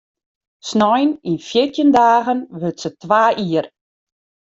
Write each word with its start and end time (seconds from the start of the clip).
Snein 0.69 1.09
yn 1.29 1.37
fjirtjin 1.47 1.93
dagen 1.97 2.39
wurdt 2.59 2.81
se 2.83 2.89
twa 3.01 3.23
jier. 3.43 3.65